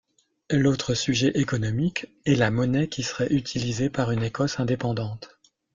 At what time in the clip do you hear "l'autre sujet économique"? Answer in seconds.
0.49-2.07